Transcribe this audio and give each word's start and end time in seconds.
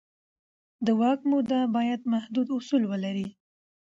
د 0.85 0.87
واک 0.99 1.19
موده 1.31 1.59
باید 1.75 2.01
محدود 2.13 2.47
اصول 2.57 2.83
ولري 2.91 3.27